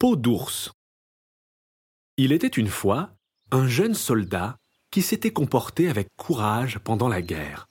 [0.00, 0.72] Peau d'ours.
[2.16, 3.10] Il était une fois
[3.50, 4.56] un jeune soldat
[4.90, 7.68] qui s'était comporté avec courage pendant la guerre.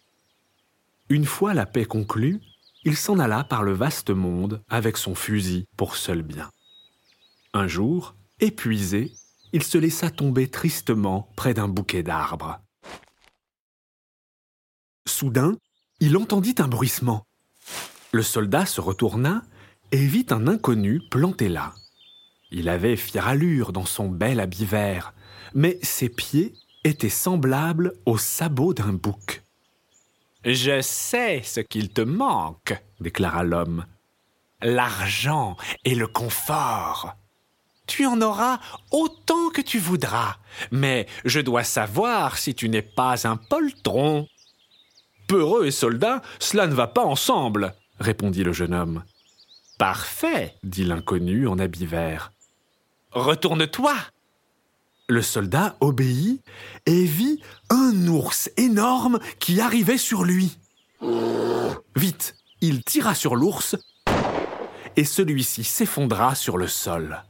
[1.09, 2.39] Une fois la paix conclue,
[2.83, 6.51] il s'en alla par le vaste monde avec son fusil pour seul bien.
[7.55, 9.11] Un jour, épuisé,
[9.51, 12.61] il se laissa tomber tristement près d'un bouquet d'arbres.
[15.07, 15.57] Soudain,
[15.99, 17.25] il entendit un bruissement.
[18.11, 19.41] Le soldat se retourna
[19.91, 21.73] et vit un inconnu planté là.
[22.51, 25.13] Il avait fière allure dans son bel habit vert,
[25.53, 29.43] mais ses pieds étaient semblables aux sabots d'un bouc.
[30.45, 33.85] Je sais ce qu'il te manque, déclara l'homme.
[34.61, 37.15] L'argent et le confort.
[37.87, 38.59] Tu en auras
[38.91, 40.37] autant que tu voudras,
[40.71, 44.27] mais je dois savoir si tu n'es pas un poltron.
[45.27, 49.03] Peureux et soldat, cela ne va pas ensemble, répondit le jeune homme.
[49.77, 52.31] Parfait, dit l'inconnu en habit vert.
[53.11, 53.95] Retourne-toi.
[55.07, 56.43] Le soldat obéit
[56.85, 60.57] et vit un ours énorme qui arrivait sur lui.
[61.95, 63.75] Vite, il tira sur l'ours
[64.95, 67.23] et celui-ci s'effondra sur le sol.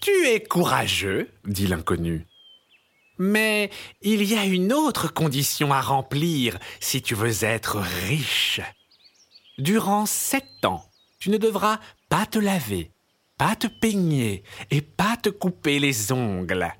[0.00, 2.26] Tu es courageux, dit l'inconnu.
[3.18, 8.60] Mais il y a une autre condition à remplir si tu veux être riche.
[9.58, 10.84] Durant sept ans,
[11.18, 12.92] tu ne devras pas te laver,
[13.38, 16.74] pas te peigner et pas te couper les ongles.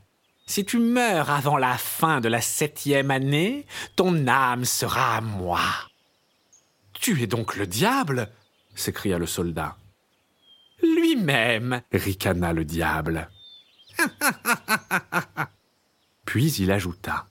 [0.47, 5.61] Si tu meurs avant la fin de la septième année, ton âme sera à moi.
[6.93, 8.31] Tu es donc le diable?
[8.75, 9.77] s'écria le soldat.
[10.83, 13.29] Lui-même, ricana le diable.
[16.25, 17.27] Puis il ajouta.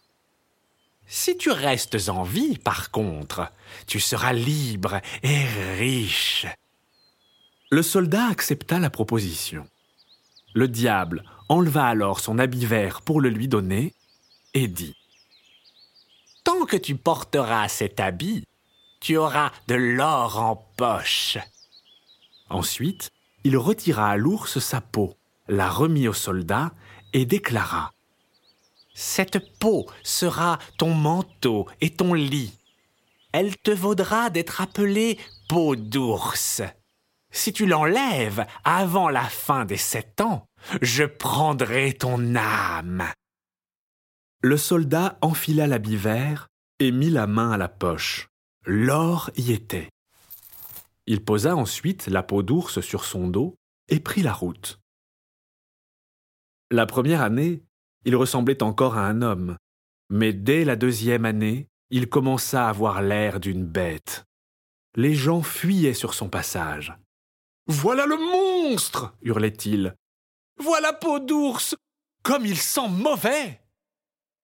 [1.07, 3.51] Si tu restes en vie, par contre,
[3.87, 5.45] tu seras libre et
[5.77, 6.45] riche.
[7.69, 9.67] Le soldat accepta la proposition.
[10.53, 13.93] Le diable enleva alors son habit vert pour le lui donner
[14.53, 14.95] et dit
[16.45, 18.45] Tant que tu porteras cet habit,
[19.01, 21.37] tu auras de l'or en poche.
[22.49, 23.11] Ensuite,
[23.43, 25.17] il retira à l'ours sa peau,
[25.49, 26.71] la remit au soldat
[27.11, 27.91] et déclara
[28.93, 32.53] Cette peau sera ton manteau et ton lit.
[33.33, 35.19] Elle te vaudra d'être appelé
[35.49, 36.61] peau d'ours.
[37.31, 40.45] Si tu l'enlèves avant la fin des sept ans,
[40.81, 43.03] je prendrai ton âme.
[44.41, 46.47] Le soldat enfila l'habit vert
[46.79, 48.27] et mit la main à la poche.
[48.65, 49.89] L'or y était.
[51.05, 53.55] Il posa ensuite la peau d'ours sur son dos
[53.89, 54.79] et prit la route.
[56.69, 57.63] La première année,
[58.03, 59.57] il ressemblait encore à un homme,
[60.09, 64.25] mais dès la deuxième année, il commença à avoir l'air d'une bête.
[64.95, 66.93] Les gens fuyaient sur son passage.
[67.67, 69.93] Voilà le monstre hurlait-il.
[70.57, 71.75] Voilà peau d'ours
[72.23, 73.61] Comme il sent mauvais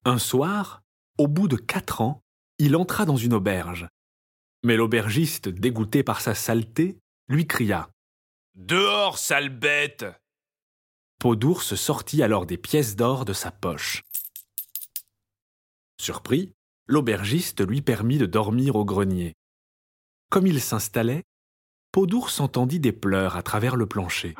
[0.04, 0.82] Un soir,
[1.16, 2.22] au bout de quatre ans,
[2.58, 3.88] il entra dans une auberge.
[4.62, 6.98] Mais l'aubergiste, dégoûté par sa saleté,
[7.28, 7.88] lui cria
[8.54, 10.04] Dehors, sale bête
[11.18, 14.02] Peau d'ours sortit alors des pièces d'or de sa poche.
[15.98, 16.52] Surpris,
[16.86, 19.34] l'aubergiste lui permit de dormir au grenier.
[20.28, 21.24] Comme il s'installait,
[21.94, 24.34] Peau d'ours entendit des pleurs à travers le plancher.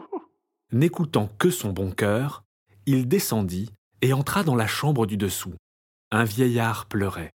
[0.72, 2.42] N'écoutant que son bon cœur,
[2.86, 3.68] il descendit
[4.00, 5.52] et entra dans la chambre du dessous.
[6.10, 7.32] Un vieillard pleurait.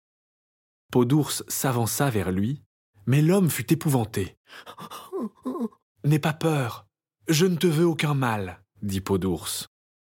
[0.91, 2.63] Peau d'ours s'avança vers lui,
[3.05, 4.35] mais l'homme fut épouvanté.
[6.03, 6.87] N'aie pas peur,
[7.27, 9.67] je ne te veux aucun mal, dit Peau d'ours.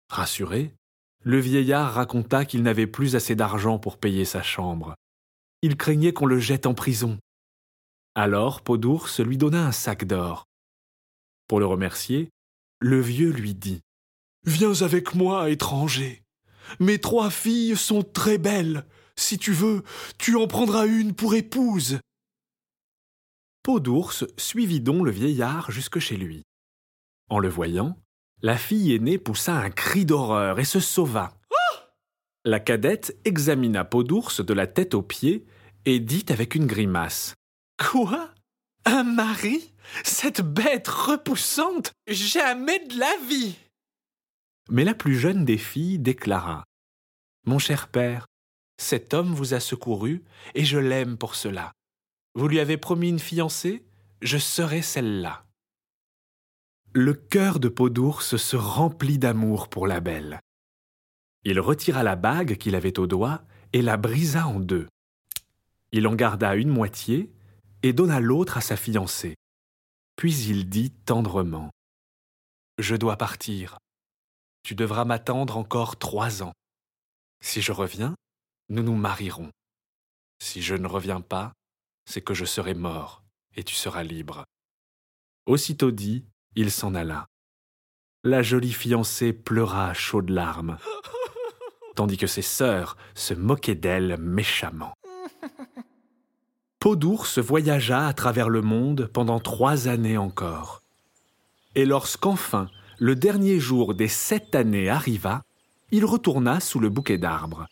[0.10, 0.74] Rassuré,
[1.22, 4.96] le vieillard raconta qu'il n'avait plus assez d'argent pour payer sa chambre.
[5.62, 7.20] Il craignait qu'on le jette en prison.
[8.16, 8.78] Alors Peau
[9.20, 10.46] lui donna un sac d'or.
[11.48, 12.30] Pour le remercier,
[12.80, 13.82] le vieux lui dit
[14.46, 16.24] Viens avec moi, étranger.
[16.80, 18.86] Mes trois filles sont très belles.
[19.16, 19.84] Si tu veux,
[20.18, 22.00] tu en prendras une pour épouse.
[23.64, 26.44] Peau d'ours suivit donc le vieillard jusque chez lui.
[27.30, 27.98] En le voyant,
[28.42, 31.38] la fille aînée poussa un cri d'horreur et se sauva.
[32.46, 35.46] la cadette examina Peau d'ours de la tête aux pieds
[35.86, 37.36] et dit avec une grimace.
[37.80, 38.30] Quoi?
[38.86, 39.74] Un mari?
[40.04, 41.94] Cette bête repoussante?
[42.08, 43.56] Jamais de la vie
[44.70, 46.66] Mais la plus jeune des filles déclara.
[47.46, 48.28] Mon cher père,
[48.78, 50.24] cet homme vous a secouru,
[50.56, 51.72] et je l'aime pour cela.
[52.36, 53.86] Vous lui avez promis une fiancée,
[54.22, 55.46] je serai celle-là.
[56.94, 60.40] Le cœur de peau d'ours se remplit d'amour pour la belle.
[61.46, 63.42] Il retira la bague qu'il avait au doigt
[63.74, 64.88] et la brisa en deux.
[65.92, 67.32] Il en garda une moitié
[67.84, 69.36] et donna l'autre à sa fiancée.
[70.16, 71.72] Puis il dit tendrement
[72.78, 73.78] Je dois partir.
[74.64, 76.54] Tu devras m'attendre encore trois ans.
[77.42, 78.16] Si je reviens,
[78.68, 79.50] nous nous marierons.
[80.42, 81.54] Si je ne reviens pas,
[82.06, 83.24] c'est que je serai mort,
[83.56, 84.46] et tu seras libre.
[85.46, 86.26] Aussitôt dit,
[86.56, 87.28] il s'en alla.
[88.24, 90.78] La jolie fiancée pleura à chaudes larmes,
[91.96, 94.94] tandis que ses sœurs se moquaient d'elle méchamment.
[96.80, 100.82] Peau d'ours voyagea à travers le monde pendant trois années encore.
[101.76, 105.44] Et lorsqu'enfin le dernier jour des sept années arriva,
[105.92, 107.68] il retourna sous le bouquet d'arbres.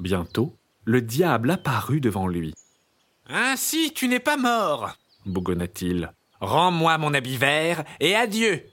[0.00, 2.52] Bientôt, le diable apparut devant lui.
[3.28, 4.90] Ainsi tu n'es pas mort,
[5.24, 6.12] bougonna-t-il.
[6.40, 8.64] Rends-moi mon habit vert et adieu.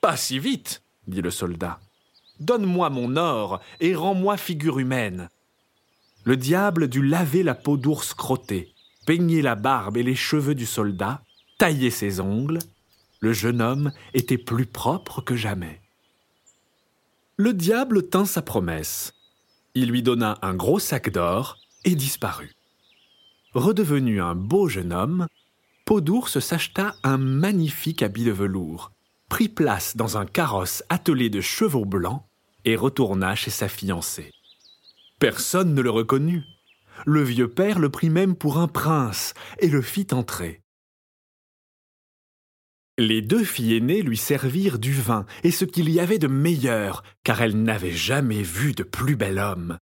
[0.00, 1.80] Pas si vite, dit le soldat.
[2.40, 5.28] Donne-moi mon or et rends-moi figure humaine.
[6.24, 8.71] Le diable dut laver la peau d'ours crotté,
[9.06, 11.22] peigner la barbe et les cheveux du soldat,
[11.58, 12.58] tailler ses ongles.
[13.20, 15.80] Le jeune homme était plus propre que jamais.
[17.36, 19.14] Le diable tint sa promesse.
[19.74, 22.52] Il lui donna un gros sac d'or et disparut.
[23.54, 25.26] Redevenu un beau jeune homme,
[25.84, 28.92] Peau s'acheta un magnifique habit de velours,
[29.28, 32.22] prit place dans un carrosse attelé de chevaux blancs
[32.64, 34.32] et retourna chez sa fiancée.
[35.18, 36.44] Personne ne le reconnut.
[37.04, 40.62] Le vieux père le prit même pour un prince et le fit entrer.
[42.98, 47.02] Les deux filles aînées lui servirent du vin et ce qu'il y avait de meilleur,
[47.24, 49.78] car elles n'avaient jamais vu de plus bel homme.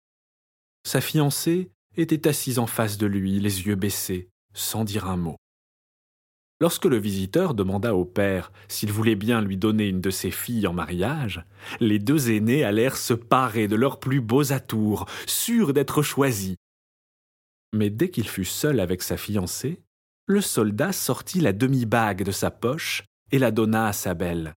[0.86, 5.36] Sa fiancée était assise en face de lui, les yeux baissés, sans dire un mot.
[6.60, 10.66] Lorsque le visiteur demanda au père s'il voulait bien lui donner une de ses filles
[10.66, 11.44] en mariage,
[11.80, 16.56] les deux aînés allèrent se parer de leurs plus beaux atours, sûrs d'être choisis.
[17.72, 19.82] Mais dès qu'il fut seul avec sa fiancée,
[20.26, 24.54] le soldat sortit la demi-bague de sa poche et la donna à sa belle.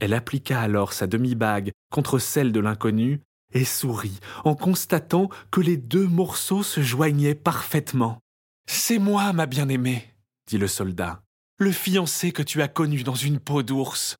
[0.00, 3.22] Elle appliqua alors sa demi-bague contre celle de l'inconnu
[3.52, 8.20] et sourit en constatant que les deux morceaux se joignaient parfaitement.
[8.66, 10.14] C'est moi, ma bien-aimée,
[10.46, 11.22] dit le soldat,
[11.58, 14.16] le fiancé que tu as connu dans une peau d'ours.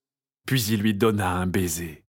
[0.47, 2.05] Puis il lui donna un baiser.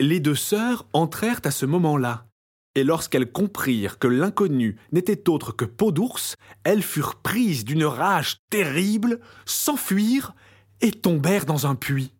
[0.00, 2.26] Les deux sœurs entrèrent à ce moment-là,
[2.74, 8.38] et lorsqu'elles comprirent que l'inconnu n'était autre que peau d'ours, elles furent prises d'une rage
[8.50, 10.34] terrible, s'enfuirent
[10.80, 12.12] et tombèrent dans un puits.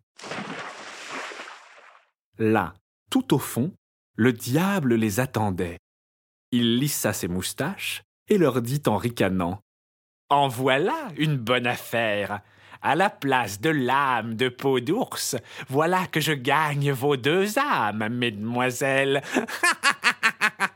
[2.37, 2.73] Là,
[3.09, 3.73] tout au fond,
[4.15, 5.79] le diable les attendait.
[6.51, 9.59] Il lissa ses moustaches et leur dit en ricanant
[10.29, 12.41] En voilà une bonne affaire.
[12.85, 15.37] À la place de l'âme de peau d'ours,
[15.69, 19.21] voilà que je gagne vos deux âmes, mesdemoiselles.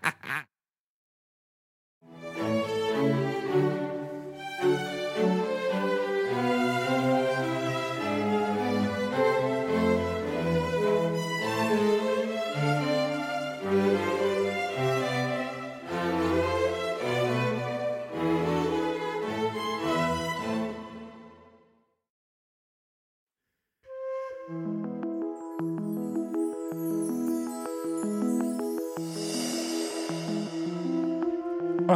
[24.50, 24.56] On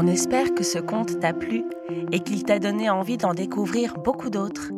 [0.07, 1.63] espère que ce conte t'a plu
[2.11, 4.71] et qu'il t'a donné envie d'en découvrir beaucoup d'autres.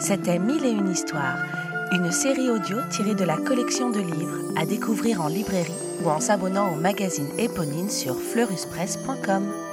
[0.00, 1.38] C'était Mille et une histoires,
[1.92, 6.20] une série audio tirée de la collection de livres à découvrir en librairie ou en
[6.20, 9.65] s'abonnant au magazine Éponine sur fleuruspresse.com.